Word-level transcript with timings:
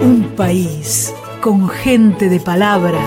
Un 0.00 0.32
país 0.36 1.14
con 1.40 1.68
gente 1.68 2.28
de 2.28 2.40
palabra. 2.40 2.98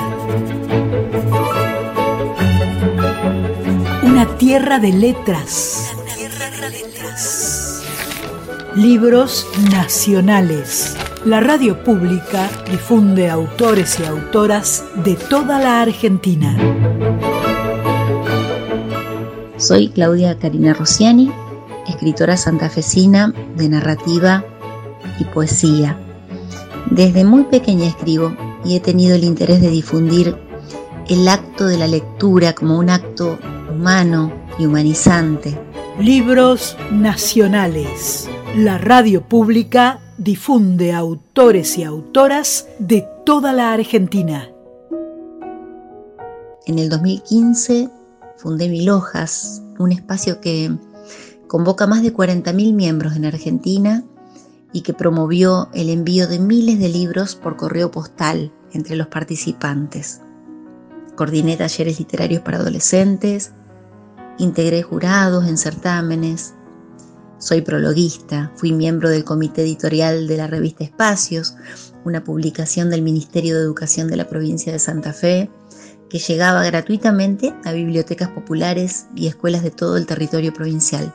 Una 4.04 4.26
tierra 4.38 4.80
de 4.80 4.92
letras. 4.94 5.94
Libros 8.76 9.48
nacionales. 9.72 10.96
La 11.26 11.40
radio 11.40 11.84
pública 11.84 12.50
difunde 12.70 13.30
autores 13.30 14.00
y 14.00 14.06
autoras 14.06 14.84
de 15.06 15.16
toda 15.16 15.60
la 15.60 15.82
Argentina. 15.82 16.58
Soy 19.58 19.90
Claudia 19.90 20.38
Karina 20.38 20.74
Rossiani, 20.74 21.32
escritora 21.88 22.38
santafesina 22.38 23.34
de 23.56 23.70
narrativa 23.70 24.46
y 25.20 25.26
poesía. 25.26 25.98
Desde 26.90 27.24
muy 27.24 27.44
pequeña 27.44 27.88
escribo 27.88 28.36
y 28.64 28.76
he 28.76 28.80
tenido 28.80 29.16
el 29.16 29.24
interés 29.24 29.62
de 29.62 29.70
difundir 29.70 30.38
el 31.08 31.28
acto 31.28 31.66
de 31.66 31.78
la 31.78 31.88
lectura 31.88 32.54
como 32.54 32.78
un 32.78 32.90
acto 32.90 33.38
humano 33.72 34.32
y 34.58 34.66
humanizante. 34.66 35.58
Libros 36.00 36.78
nacionales. 36.92 38.30
La 38.56 38.78
radio 38.78 39.28
pública 39.28 40.00
difunde 40.18 40.94
autores 40.94 41.78
y 41.78 41.84
autoras 41.84 42.68
de 42.80 43.08
toda 43.26 43.54
la 43.54 43.74
Argentina. 43.74 44.50
En 46.66 46.80
el 46.80 46.90
2015 46.90 47.90
fundé 48.38 48.70
Mil 48.70 48.90
Hojas, 48.90 49.62
un 49.80 49.92
espacio 49.92 50.40
que 50.40 50.72
convoca 51.48 51.88
más 51.88 52.02
de 52.02 52.14
40.000 52.14 52.74
miembros 52.74 53.16
en 53.16 53.26
Argentina 53.26 54.04
y 54.72 54.82
que 54.82 54.94
promovió 54.94 55.70
el 55.74 55.90
envío 55.90 56.28
de 56.28 56.40
miles 56.40 56.80
de 56.80 56.90
libros 56.90 57.36
por 57.36 57.56
correo 57.56 57.92
postal 57.92 58.52
entre 58.74 58.96
los 58.96 59.08
participantes. 59.08 60.22
Coordiné 61.16 61.56
talleres 61.58 62.00
literarios 62.00 62.42
para 62.42 62.58
adolescentes, 62.58 63.52
integré 64.40 64.82
jurados 64.82 65.48
en 65.48 65.58
certámenes, 65.58 66.56
soy 67.38 67.62
prologuista, 67.62 68.54
fui 68.56 68.72
miembro 68.72 69.10
del 69.10 69.26
comité 69.26 69.64
editorial 69.64 70.28
de 70.28 70.38
la 70.38 70.48
revista 70.48 70.86
Espacios, 70.86 71.56
una 72.06 72.24
publicación 72.24 72.90
del 72.90 73.02
Ministerio 73.02 73.58
de 73.58 73.64
Educación 73.64 74.08
de 74.08 74.16
la 74.16 74.30
provincia 74.30 74.72
de 74.72 74.80
Santa 74.80 75.12
Fe, 75.12 75.52
que 76.10 76.20
llegaba 76.20 76.64
gratuitamente 76.64 77.54
a 77.66 77.74
bibliotecas 77.74 78.30
populares 78.30 79.08
y 79.14 79.28
escuelas 79.28 79.62
de 79.62 79.72
todo 79.72 79.98
el 79.98 80.06
territorio 80.06 80.54
provincial. 80.54 81.14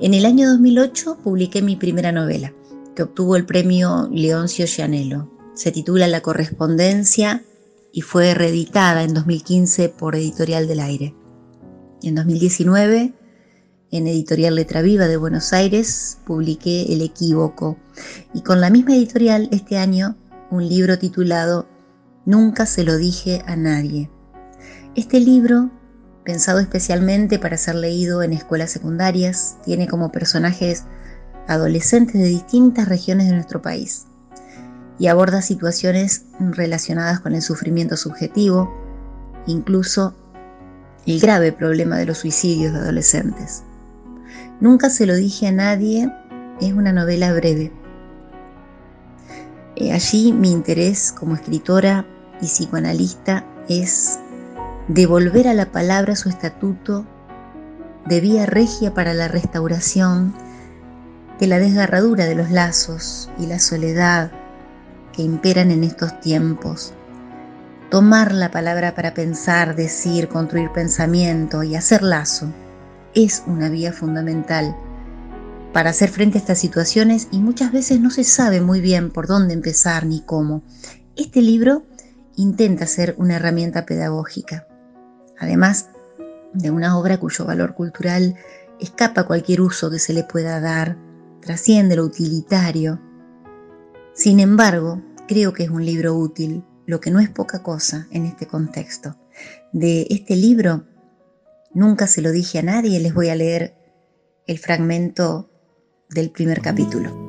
En 0.00 0.14
el 0.14 0.26
año 0.26 0.48
2008 0.50 1.18
publiqué 1.24 1.60
mi 1.60 1.74
primera 1.74 2.12
novela, 2.12 2.54
que 2.94 3.02
obtuvo 3.02 3.34
el 3.34 3.44
premio 3.44 4.08
Leoncio 4.12 4.64
Gianello. 4.64 5.28
Se 5.54 5.72
titula 5.72 6.06
La 6.06 6.20
correspondencia 6.20 7.42
y 7.92 8.02
fue 8.02 8.32
reeditada 8.34 9.02
en 9.02 9.12
2015 9.12 9.88
por 9.88 10.14
Editorial 10.14 10.68
del 10.68 10.78
Aire. 10.78 11.16
En 12.04 12.14
2019, 12.14 13.12
en 13.90 14.06
Editorial 14.06 14.54
Letra 14.54 14.82
Viva 14.82 15.08
de 15.08 15.16
Buenos 15.16 15.52
Aires, 15.52 16.18
publiqué 16.24 16.92
El 16.92 17.02
Equívoco 17.02 17.76
y 18.32 18.42
con 18.42 18.60
la 18.60 18.70
misma 18.70 18.94
editorial 18.94 19.48
este 19.50 19.78
año 19.78 20.16
un 20.52 20.68
libro 20.68 20.96
titulado 21.00 21.66
Nunca 22.24 22.66
se 22.66 22.84
lo 22.84 22.98
dije 22.98 23.42
a 23.46 23.56
nadie. 23.56 24.10
Este 24.94 25.18
libro, 25.18 25.72
pensado 26.28 26.58
especialmente 26.58 27.38
para 27.38 27.56
ser 27.56 27.76
leído 27.76 28.22
en 28.22 28.34
escuelas 28.34 28.70
secundarias, 28.70 29.56
tiene 29.64 29.88
como 29.88 30.12
personajes 30.12 30.84
adolescentes 31.46 32.20
de 32.20 32.28
distintas 32.28 32.86
regiones 32.86 33.28
de 33.28 33.32
nuestro 33.32 33.62
país 33.62 34.04
y 34.98 35.06
aborda 35.06 35.40
situaciones 35.40 36.26
relacionadas 36.38 37.20
con 37.20 37.34
el 37.34 37.40
sufrimiento 37.40 37.96
subjetivo, 37.96 38.70
incluso 39.46 40.14
el 41.06 41.18
grave 41.18 41.50
problema 41.50 41.96
de 41.96 42.04
los 42.04 42.18
suicidios 42.18 42.74
de 42.74 42.80
adolescentes. 42.80 43.62
Nunca 44.60 44.90
se 44.90 45.06
lo 45.06 45.14
dije 45.14 45.46
a 45.46 45.52
nadie 45.52 46.12
es 46.60 46.74
una 46.74 46.92
novela 46.92 47.32
breve. 47.32 47.72
Eh, 49.76 49.92
allí 49.92 50.34
mi 50.34 50.52
interés 50.52 51.10
como 51.10 51.36
escritora 51.36 52.04
y 52.42 52.44
psicoanalista 52.44 53.46
es 53.70 54.18
devolver 54.88 55.46
a 55.48 55.54
la 55.54 55.70
palabra 55.70 56.16
su 56.16 56.30
estatuto 56.30 57.06
de 58.06 58.20
vía 58.20 58.46
regia 58.46 58.94
para 58.94 59.12
la 59.12 59.28
restauración 59.28 60.34
de 61.38 61.46
la 61.46 61.58
desgarradura 61.58 62.24
de 62.24 62.34
los 62.34 62.50
lazos 62.50 63.30
y 63.38 63.46
la 63.46 63.58
soledad 63.58 64.32
que 65.12 65.22
imperan 65.22 65.70
en 65.70 65.84
estos 65.84 66.18
tiempos. 66.20 66.94
Tomar 67.90 68.32
la 68.32 68.50
palabra 68.50 68.94
para 68.94 69.14
pensar, 69.14 69.76
decir, 69.76 70.28
construir 70.28 70.70
pensamiento 70.72 71.62
y 71.62 71.76
hacer 71.76 72.02
lazo 72.02 72.52
es 73.14 73.42
una 73.46 73.68
vía 73.68 73.92
fundamental 73.92 74.74
para 75.72 75.90
hacer 75.90 76.08
frente 76.08 76.38
a 76.38 76.40
estas 76.40 76.58
situaciones 76.58 77.28
y 77.30 77.40
muchas 77.40 77.72
veces 77.72 78.00
no 78.00 78.10
se 78.10 78.24
sabe 78.24 78.60
muy 78.60 78.80
bien 78.80 79.10
por 79.10 79.26
dónde 79.26 79.54
empezar 79.54 80.06
ni 80.06 80.22
cómo. 80.22 80.62
Este 81.14 81.42
libro 81.42 81.82
intenta 82.36 82.86
ser 82.86 83.14
una 83.18 83.36
herramienta 83.36 83.84
pedagógica, 83.84 84.67
además 85.38 85.90
de 86.52 86.70
una 86.70 86.98
obra 86.98 87.18
cuyo 87.18 87.44
valor 87.44 87.74
cultural 87.74 88.36
escapa 88.80 89.22
a 89.22 89.26
cualquier 89.26 89.60
uso 89.60 89.90
que 89.90 89.98
se 89.98 90.12
le 90.12 90.24
pueda 90.24 90.60
dar, 90.60 90.96
trasciende 91.40 91.96
lo 91.96 92.04
utilitario. 92.04 93.00
Sin 94.14 94.40
embargo, 94.40 95.02
creo 95.26 95.52
que 95.52 95.64
es 95.64 95.70
un 95.70 95.84
libro 95.84 96.14
útil, 96.14 96.64
lo 96.86 97.00
que 97.00 97.10
no 97.10 97.20
es 97.20 97.28
poca 97.28 97.62
cosa 97.62 98.08
en 98.10 98.24
este 98.24 98.46
contexto. 98.46 99.16
De 99.72 100.06
este 100.10 100.36
libro, 100.36 100.84
nunca 101.72 102.06
se 102.06 102.22
lo 102.22 102.30
dije 102.30 102.58
a 102.58 102.62
nadie, 102.62 102.98
les 103.00 103.14
voy 103.14 103.28
a 103.28 103.36
leer 103.36 103.76
el 104.46 104.58
fragmento 104.58 105.50
del 106.08 106.30
primer 106.30 106.62
capítulo. 106.62 107.28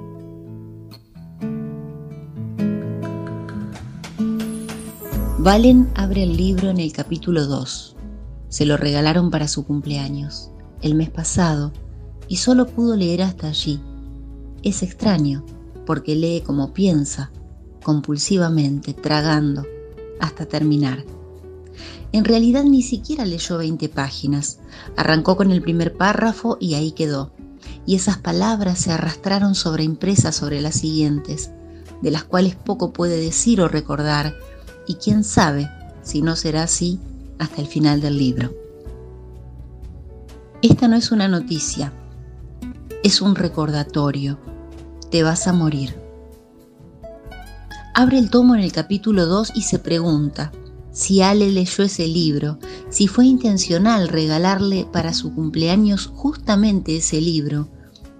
Valen 5.41 5.89
abre 5.95 6.23
el 6.23 6.35
libro 6.35 6.69
en 6.69 6.79
el 6.79 6.91
capítulo 6.91 7.45
2. 7.45 7.98
Se 8.49 8.65
lo 8.65 8.77
regalaron 8.77 9.29
para 9.29 9.47
su 9.47 9.63
cumpleaños, 9.63 10.49
el 10.81 10.95
mes 10.95 11.11
pasado, 11.11 11.71
y 12.27 12.37
solo 12.37 12.65
pudo 12.65 12.95
leer 12.95 13.21
hasta 13.21 13.47
allí. 13.47 13.79
Es 14.63 14.81
extraño, 14.81 15.45
porque 15.85 16.15
lee 16.15 16.41
como 16.45 16.73
piensa, 16.73 17.31
compulsivamente, 17.83 18.93
tragando, 18.93 19.65
hasta 20.19 20.47
terminar. 20.47 21.05
En 22.11 22.25
realidad 22.25 22.63
ni 22.63 22.81
siquiera 22.81 23.23
leyó 23.23 23.59
20 23.59 23.87
páginas. 23.89 24.59
Arrancó 24.97 25.37
con 25.37 25.51
el 25.51 25.61
primer 25.61 25.95
párrafo 25.95 26.57
y 26.59 26.73
ahí 26.73 26.91
quedó. 26.91 27.31
Y 27.85 27.95
esas 27.95 28.17
palabras 28.17 28.79
se 28.79 28.91
arrastraron 28.91 29.53
sobreimpresas 29.53 30.35
sobre 30.35 30.59
las 30.59 30.75
siguientes, 30.75 31.51
de 32.01 32.11
las 32.11 32.23
cuales 32.23 32.55
poco 32.55 32.93
puede 32.93 33.19
decir 33.19 33.61
o 33.61 33.67
recordar 33.67 34.35
y 34.87 34.95
quién 34.95 35.23
sabe 35.23 35.69
si 36.01 36.21
no 36.23 36.35
será 36.35 36.63
así 36.63 36.99
hasta 37.39 37.61
el 37.61 37.67
final 37.67 38.01
del 38.01 38.17
libro. 38.17 38.53
Esta 40.61 40.87
no 40.87 40.95
es 40.95 41.11
una 41.11 41.27
noticia, 41.27 41.93
es 43.03 43.21
un 43.21 43.35
recordatorio. 43.35 44.37
Te 45.09 45.23
vas 45.23 45.47
a 45.47 45.53
morir. 45.53 45.95
Abre 47.95 48.19
el 48.19 48.29
tomo 48.29 48.55
en 48.55 48.61
el 48.61 48.71
capítulo 48.71 49.25
2 49.25 49.53
y 49.55 49.63
se 49.63 49.79
pregunta 49.79 50.51
si 50.91 51.21
Ale 51.21 51.49
leyó 51.49 51.83
ese 51.83 52.07
libro, 52.07 52.59
si 52.89 53.07
fue 53.07 53.25
intencional 53.25 54.09
regalarle 54.09 54.85
para 54.91 55.13
su 55.13 55.33
cumpleaños 55.33 56.11
justamente 56.13 56.97
ese 56.97 57.21
libro, 57.21 57.69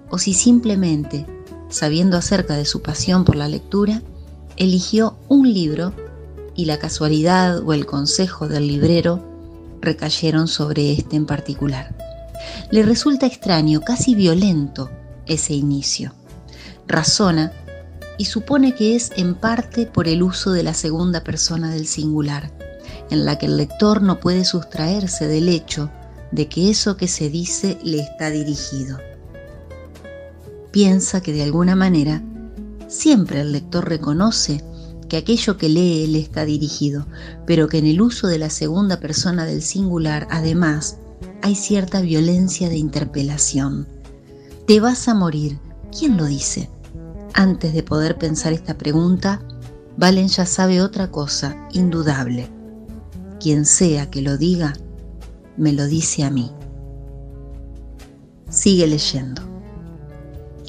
o 0.10 0.18
si 0.18 0.34
simplemente, 0.34 1.26
sabiendo 1.70 2.16
acerca 2.16 2.56
de 2.56 2.66
su 2.66 2.82
pasión 2.82 3.26
por 3.26 3.36
la 3.36 3.48
lectura, 3.48 4.02
eligió 4.56 5.18
un 5.28 5.52
libro 5.52 5.94
y 6.60 6.66
la 6.66 6.78
casualidad 6.78 7.60
o 7.66 7.72
el 7.72 7.86
consejo 7.86 8.50
del 8.50 8.68
librero 8.68 9.24
recayeron 9.80 10.50
sobre 10.50 10.92
este 10.92 11.16
en 11.16 11.26
particular. 11.26 11.96
Le 12.70 12.84
resulta 12.84 13.26
extraño, 13.26 13.80
casi 13.80 14.14
violento, 14.14 14.92
ese 15.26 15.54
inicio. 15.54 16.12
Razona 16.86 17.54
y 18.18 18.26
supone 18.26 18.76
que 18.76 18.98
es 18.98 19.14
en 19.16 19.36
parte 19.36 19.86
por 19.86 20.10
el 20.10 20.22
uso 20.22 20.52
de 20.52 20.64
la 20.64 20.74
segunda 20.74 21.24
persona 21.24 21.72
del 21.72 21.88
singular, 21.88 22.52
en 23.10 23.24
la 23.24 23.38
que 23.38 23.46
el 23.46 23.56
lector 23.56 24.02
no 24.02 24.20
puede 24.20 24.44
sustraerse 24.44 25.28
del 25.28 25.48
hecho 25.48 25.90
de 26.34 26.50
que 26.50 26.70
eso 26.70 26.98
que 26.98 27.08
se 27.08 27.30
dice 27.30 27.80
le 27.86 28.02
está 28.02 28.32
dirigido. 28.32 29.00
Piensa 30.72 31.22
que 31.22 31.32
de 31.32 31.44
alguna 31.44 31.78
manera 31.78 32.22
siempre 32.90 33.40
el 33.40 33.54
lector 33.54 33.88
reconoce 33.88 34.62
que 35.10 35.18
aquello 35.18 35.58
que 35.58 35.68
lee 35.68 36.08
le 36.08 36.20
está 36.20 36.46
dirigido, 36.46 37.06
pero 37.46 37.68
que 37.68 37.80
en 37.80 37.86
el 37.86 38.02
uso 38.02 38.28
de 38.28 38.40
la 38.40 38.50
segunda 38.50 39.00
persona 39.00 39.46
del 39.46 39.62
singular, 39.62 40.28
además, 40.32 40.98
hay 41.42 41.56
cierta 41.56 42.00
violencia 42.02 42.70
de 42.70 42.78
interpelación. 42.78 43.88
Te 44.66 44.80
vas 44.80 45.08
a 45.08 45.14
morir, 45.14 45.60
¿Quién 45.98 46.18
lo 46.18 46.26
dice? 46.26 46.70
Antes 47.34 47.74
de 47.74 47.84
poder 47.84 48.18
pensar 48.18 48.54
esta 48.54 48.78
pregunta, 48.78 49.42
Valen 49.98 50.28
ya 50.28 50.46
sabe 50.46 50.82
otra 50.82 51.12
cosa 51.12 51.68
indudable. 51.74 52.48
Quien 53.40 53.66
sea 53.66 54.10
que 54.10 54.22
lo 54.22 54.38
diga, 54.38 54.74
me 55.58 55.74
lo 55.74 55.88
dice 55.88 56.24
a 56.24 56.30
mí. 56.30 56.52
Sigue 58.50 58.88
leyendo. 58.88 59.42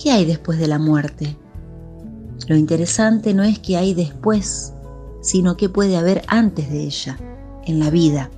¿Qué 0.00 0.10
hay 0.10 0.25
después 0.25 0.58
de 0.58 0.69
la 0.69 0.78
muerte? 0.78 1.36
Lo 2.48 2.56
interesante 2.56 3.34
no 3.34 3.42
es 3.42 3.58
qué 3.58 3.76
hay 3.76 3.94
después, 3.94 4.72
sino 5.20 5.56
qué 5.56 5.69
puede 5.69 5.96
haber 5.96 6.22
antes 6.26 6.70
de 6.70 6.84
ella, 6.84 7.19
en 7.64 7.78
la 7.78 7.90
vida. 7.90 8.31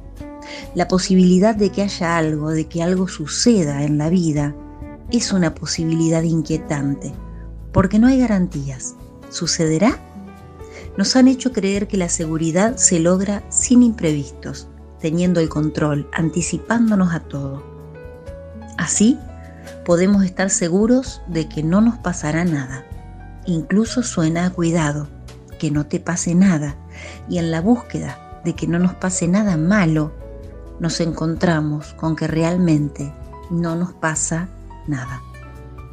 La 0.75 0.89
posibilidad 0.89 1.55
de 1.55 1.71
que 1.71 1.83
haya 1.83 2.17
algo, 2.17 2.51
de 2.51 2.67
que 2.67 2.83
algo 2.83 3.09
suceda 3.09 3.85
en 3.85 3.99
la 3.99 4.11
vida, 4.11 4.55
es 5.11 5.33
una 5.33 5.55
posibilidad 5.55 6.23
inquietante, 6.23 7.13
porque 7.73 7.99
no 7.99 8.07
hay 8.07 8.19
garantías. 8.19 8.95
¿Sucederá? 9.31 9.99
Nos 10.97 11.17
han 11.17 11.29
hecho 11.29 11.53
creer 11.53 11.89
que 11.89 11.97
la 11.97 12.09
seguridad 12.09 12.77
se 12.77 12.99
logra 12.99 13.43
sin 13.51 13.83
imprevistos, 13.83 14.69
teniendo 15.01 15.41
el 15.41 15.49
control, 15.49 16.09
anticipándonos 16.13 17.15
a 17.15 17.21
todo. 17.21 17.63
Así, 18.77 19.19
podemos 19.85 20.25
estar 20.25 20.51
seguros 20.51 21.23
de 21.29 21.49
que 21.49 21.63
no 21.63 21.81
nos 21.81 21.99
pasará 21.99 22.45
nada. 22.45 22.85
Incluso 23.47 24.03
suena 24.03 24.47
a 24.47 24.51
cuidado, 24.51 25.09
que 25.59 25.71
no 25.71 25.87
te 25.87 26.01
pase 26.01 26.35
nada, 26.35 26.77
y 27.29 27.39
en 27.39 27.51
la 27.51 27.61
búsqueda 27.61 28.41
de 28.45 28.55
que 28.55 28.67
no 28.67 28.79
nos 28.79 28.95
pase 28.95 29.29
nada 29.29 29.57
malo, 29.57 30.13
nos 30.81 31.01
encontramos 31.01 31.95
con 31.95 32.17
que 32.17 32.27
realmente 32.27 33.13
no 33.51 33.77
nos 33.77 33.93
pasa 33.93 34.49
nada. 34.87 35.23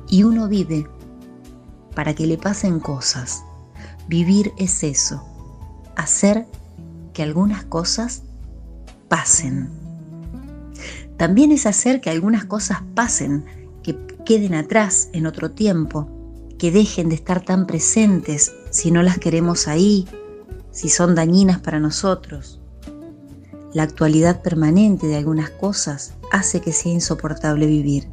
Y 0.07 0.24
uno 0.24 0.48
vive 0.48 0.88
para 1.96 2.13
que 2.13 2.25
le 2.25 2.38
pasen 2.38 2.80
cosas. 2.80 3.44
Vivir 4.07 4.51
es 4.57 4.84
eso, 4.84 5.24
hacer 5.96 6.48
que 7.13 7.22
algunas 7.22 7.63
cosas 7.63 8.24
pasen. 9.07 9.69
También 11.18 11.51
es 11.51 11.66
hacer 11.66 12.01
que 12.01 12.10
algunas 12.10 12.46
cosas 12.46 12.80
pasen, 12.96 13.46
que 13.84 13.98
queden 14.25 14.56
atrás 14.56 15.10
en 15.13 15.28
otro 15.28 15.51
tiempo, 15.51 16.10
que 16.59 16.71
dejen 16.71 17.09
de 17.09 17.15
estar 17.15 17.44
tan 17.44 17.65
presentes 17.65 18.53
si 18.69 18.91
no 18.91 19.01
las 19.01 19.17
queremos 19.17 19.67
ahí, 19.67 20.06
si 20.71 20.89
son 20.89 21.15
dañinas 21.15 21.59
para 21.59 21.79
nosotros. 21.79 22.59
La 23.73 23.83
actualidad 23.83 24.41
permanente 24.41 25.07
de 25.07 25.15
algunas 25.15 25.50
cosas 25.50 26.13
hace 26.31 26.59
que 26.59 26.73
sea 26.73 26.91
insoportable 26.91 27.65
vivir. 27.65 28.09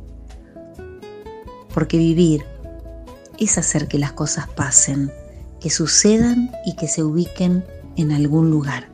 Porque 1.75 1.99
vivir 1.99 2.45
es 3.39 3.59
hacer 3.59 3.89
que 3.89 3.99
las 3.99 4.13
cosas 4.13 4.49
pasen, 4.49 5.13
que 5.61 5.69
sucedan 5.69 6.53
y 6.65 6.77
que 6.77 6.87
se 6.87 7.03
ubiquen 7.03 7.65
en 7.97 8.13
algún 8.13 8.51
lugar. 8.51 8.89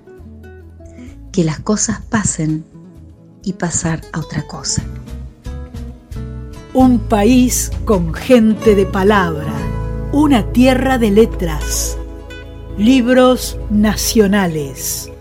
Que 1.31 1.45
las 1.45 1.61
cosas 1.61 2.01
pasen 2.01 2.65
y 3.45 3.53
pasar 3.53 4.01
a 4.13 4.21
otra 4.21 4.47
cosa. 4.47 4.83
Un 6.75 7.01
país 7.01 7.71
con 7.85 8.15
gente 8.15 8.75
de 8.75 8.87
palabra, 8.87 9.53
una 10.11 10.53
tierra 10.53 10.97
de 10.97 11.11
letras, 11.11 11.99
libros 12.79 13.59
nacionales. 13.69 15.12